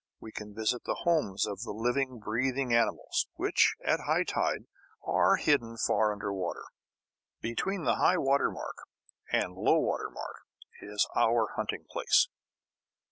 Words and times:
We 0.19 0.31
can 0.31 0.55
visit 0.55 0.85
the 0.85 1.01
homes 1.03 1.45
of 1.45 1.61
the 1.61 1.69
living, 1.73 2.17
breathing 2.17 2.73
animals, 2.73 3.27
which, 3.35 3.75
at 3.85 3.99
high 4.07 4.23
tide, 4.23 4.65
are 5.05 5.35
hidden 5.35 5.77
far 5.77 6.11
under 6.11 6.33
water. 6.33 6.63
Between 7.39 7.83
the 7.83 7.97
high 7.97 8.17
water 8.17 8.49
mark 8.49 8.77
and 9.31 9.53
low 9.53 9.77
water 9.77 10.09
mark 10.09 10.37
is 10.81 11.07
our 11.15 11.49
hunting 11.55 11.85
place. 11.87 12.29